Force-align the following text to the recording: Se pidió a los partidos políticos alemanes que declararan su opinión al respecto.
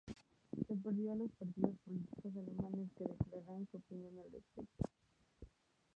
Se 0.67 0.73
pidió 0.77 1.11
a 1.11 1.15
los 1.15 1.29
partidos 1.33 1.75
políticos 1.85 2.31
alemanes 2.35 2.89
que 2.97 3.03
declararan 3.03 3.67
su 3.69 3.77
opinión 3.77 4.17
al 4.17 4.31
respecto. 4.31 4.89